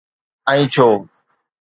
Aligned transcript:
۽ 0.53 0.59
ڇو؟ 0.73 0.87